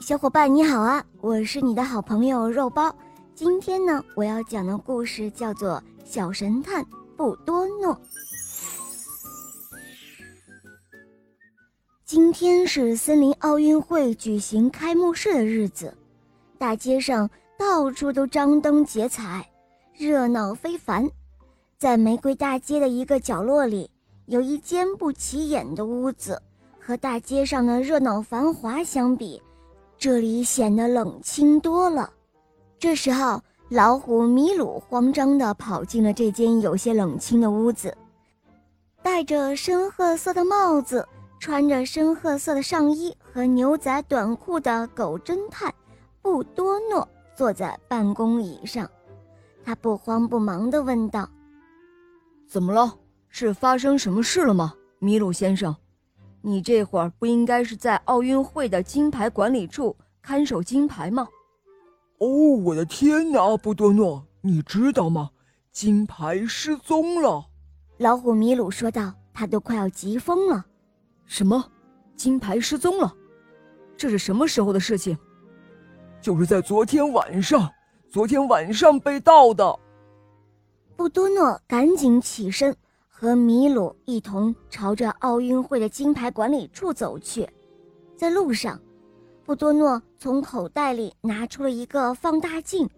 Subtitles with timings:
[0.00, 2.92] 小伙伴你好啊，我是你的好朋友肉包。
[3.34, 5.72] 今天呢，我要讲的故事叫做
[6.10, 6.82] 《小神探
[7.18, 7.94] 不多诺》。
[12.06, 15.94] 今天是森林奥运会举行开幕式的日子，
[16.56, 17.28] 大街上
[17.58, 19.46] 到处都张灯结彩，
[19.92, 21.08] 热闹非凡。
[21.76, 23.90] 在玫瑰大街的一个角落里，
[24.24, 26.40] 有一间不起眼的屋子，
[26.80, 29.40] 和大街上的热闹繁华相比。
[30.00, 32.10] 这里显得冷清多了。
[32.78, 37.94] 这时候，老虎米鲁慌张地跑进了这间有些冷清的屋子。
[39.02, 41.06] 戴着深褐色的帽子、
[41.38, 45.70] 穿着深褐色的上衣和牛仔短裤的狗侦探
[46.22, 48.90] 布多诺坐在办公椅上，
[49.62, 51.28] 他不慌不忙地问道
[52.48, 52.94] ：“怎么了？
[53.28, 55.76] 是发生什么事了吗，米鲁先生？”
[56.42, 61.28] 你这会儿不应该是在奥运会的金牌管理处看守金牌吗？
[62.18, 65.30] 哦，我的天哪，布多诺，你知道吗？
[65.72, 67.46] 金牌失踪了！
[67.98, 70.64] 老虎米鲁说道，他都快要急疯了。
[71.26, 71.64] 什么？
[72.16, 73.14] 金牌失踪了？
[73.96, 75.16] 这是什么时候的事情？
[76.20, 77.70] 就是在昨天晚上，
[78.10, 79.78] 昨天晚上被盗的。
[80.96, 82.76] 布多诺赶紧起身。
[83.20, 87.46] 和米鲁一同朝着奥运会的金牌管理处走去，
[88.16, 88.80] 在路上，
[89.44, 92.88] 布多诺从口袋里拿出了一个放大镜，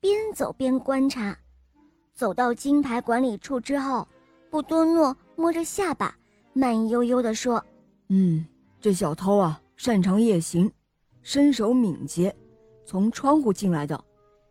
[0.00, 1.36] 边走边观察。
[2.14, 4.08] 走到金牌管理处之后，
[4.48, 6.16] 布多诺摸着下巴，
[6.54, 7.62] 慢悠悠地说
[8.08, 8.46] ：“嗯，
[8.80, 10.72] 这小偷啊，擅长夜行，
[11.20, 12.34] 身手敏捷，
[12.86, 14.02] 从窗户进来的，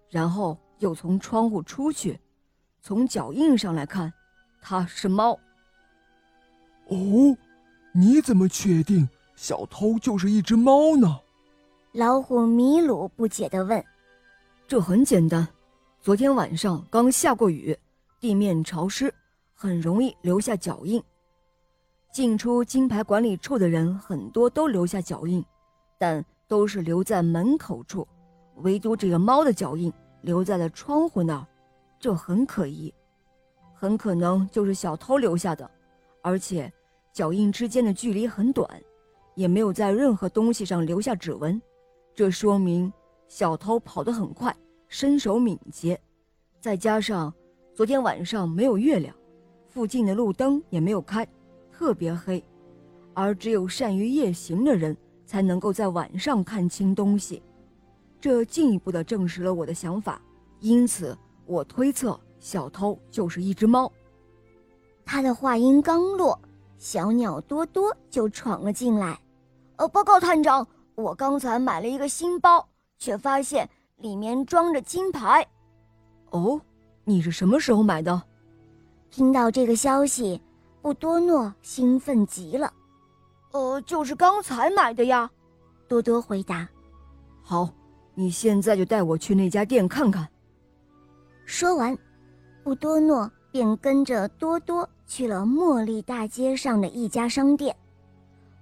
[0.07, 2.19] 然后又从窗户出去。
[2.79, 4.13] 从脚印上来看。”
[4.67, 5.39] 他是猫。
[6.87, 7.37] 哦，
[7.91, 11.19] 你怎么确定小偷就是一只猫呢？
[11.91, 13.85] 老虎米鲁不解地问。
[14.67, 15.47] 这很简单，
[16.01, 17.77] 昨天晚上刚下过雨，
[18.19, 19.13] 地面潮湿，
[19.53, 20.99] 很容易留下脚印。
[22.11, 25.45] 进出金牌管理处的人很多都留下脚印，
[25.99, 28.07] 但都是留在门口处，
[28.55, 31.45] 唯独这个猫的脚印留在了窗户那儿，
[31.99, 32.91] 这很可疑。
[33.85, 35.69] 很可能就是小偷留下的，
[36.23, 36.73] 而且
[37.13, 38.67] 脚印之间的距离很短，
[39.35, 41.61] 也没有在任何东西上留下指纹，
[42.15, 42.91] 这说明
[43.27, 44.51] 小偷跑得很快，
[44.87, 46.01] 身手敏捷。
[46.59, 47.31] 再加上
[47.75, 49.15] 昨天晚上没有月亮，
[49.69, 51.23] 附近的路灯也没有开，
[51.71, 52.43] 特别黑，
[53.13, 54.97] 而只有善于夜行的人
[55.27, 57.43] 才能够在晚上看清东西，
[58.19, 60.19] 这进一步的证实了我的想法。
[60.59, 62.19] 因此，我推测。
[62.45, 63.91] 小偷就是一只猫。
[65.03, 66.39] 他的话音刚落，
[66.77, 69.19] 小鸟多多就闯了进来。
[69.77, 72.63] 呃，报告探长，我刚才买了一个新包，
[72.99, 75.43] 却发现里面装着金牌。
[76.29, 76.61] 哦，
[77.03, 78.21] 你是什么时候买的？
[79.09, 80.39] 听到这个消息，
[80.83, 82.71] 布多诺兴奋极了。
[83.53, 85.27] 呃，就是刚才买的呀。
[85.87, 86.69] 多多回答。
[87.41, 87.67] 好，
[88.13, 90.29] 你现在就带我去那家店看看。
[91.43, 91.97] 说完。
[92.65, 97.75] 布多诺便跟着多多去了茉莉大街上的一家商店。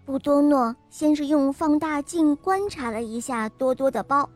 [0.03, 4.29] 布多诺先是用放大镜观察了一下多多的包，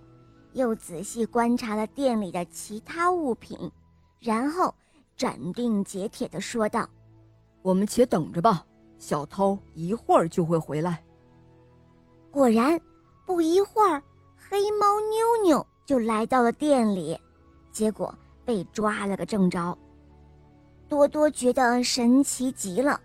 [0.54, 3.70] 又仔细观察了店里的其他物品，
[4.22, 4.74] 然后
[5.18, 6.88] 斩钉截铁地说道
[7.62, 8.66] ：“我们且等着吧，
[8.98, 11.04] 小偷一会儿就会回来。”
[12.32, 12.80] 果然，
[13.26, 14.02] 不一会儿，
[14.38, 17.20] 黑猫妞妞就来到了店里，
[17.70, 18.18] 结果。
[18.48, 19.78] 被抓了个正着，
[20.88, 22.98] 多多觉得神奇极了，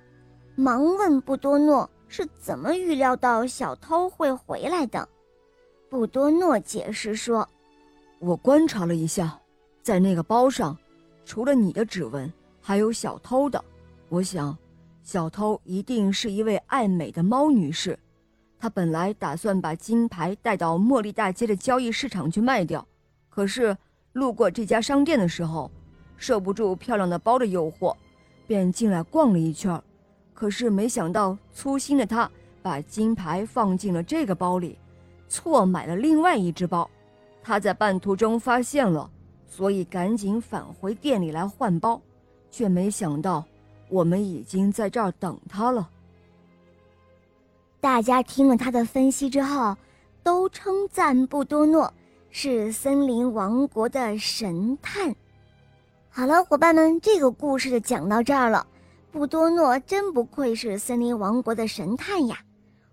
[0.54, 5.06] 忙问布多诺是怎么预料到小偷会回来的。
[5.90, 7.46] 布多诺解释说
[8.20, 9.36] ：“我观察了一下，
[9.82, 10.78] 在那个包上，
[11.24, 13.62] 除了你的指纹，还有小偷的。
[14.08, 14.56] 我想，
[15.02, 17.98] 小偷一定是一位爱美的猫女士。
[18.60, 22.86] 她本来打算把金牌带到茉莉大街的交易市场去卖掉，
[23.28, 23.76] 可是……”
[24.12, 25.70] 路过这家商店的时候，
[26.16, 27.96] 受不住漂亮的包的诱惑，
[28.46, 29.80] 便进来逛了一圈。
[30.34, 32.30] 可是没想到，粗心的他
[32.62, 34.78] 把金牌放进了这个包里，
[35.28, 36.88] 错买了另外一只包。
[37.42, 39.10] 他在半途中发现了，
[39.46, 42.00] 所以赶紧返回店里来换包，
[42.50, 43.44] 却没想到
[43.88, 45.88] 我们已经在这儿等他了。
[47.80, 49.76] 大家听了他的分析之后，
[50.22, 51.92] 都称赞布多诺。
[52.34, 55.14] 是森林王国的神探。
[56.08, 58.66] 好了，伙伴们，这个故事就讲到这儿了。
[59.12, 62.38] 布多诺真不愧是森林王国的神探呀！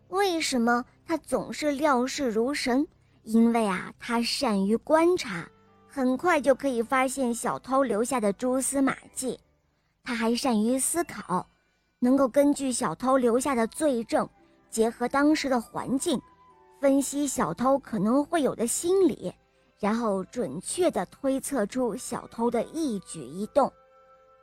[0.10, 2.86] 为什么他总是料事如神，
[3.24, 5.48] 因为啊，他善于观察，
[5.88, 9.40] 很快就可以发现小偷留下的蛛丝马迹。
[10.04, 11.48] 他还善于思考，
[12.00, 14.30] 能够根据小偷留下的罪证，
[14.70, 16.22] 结合当时的环境，
[16.80, 19.34] 分析小偷可能会有的心理，
[19.80, 23.72] 然后准确地推测出小偷的一举一动。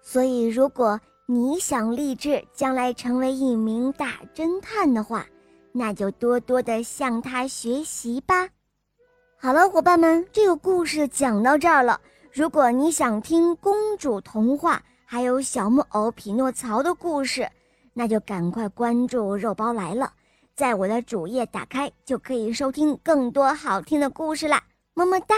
[0.02, 5.26] 所以，如果你想立志将来成为一名大侦探的话，
[5.72, 8.48] 那就多多的向他学习吧。
[9.38, 12.00] 好了，伙伴们，这个故事讲到这儿了。
[12.32, 17.48] 如果你想听公主童话，还有小木偶匹诺曹的故事，
[17.92, 20.12] 那就赶快关注肉包来了，
[20.56, 24.64] 在我的主页打开就可以收听更多好听的故事啦。
[24.94, 25.34] 么么哒。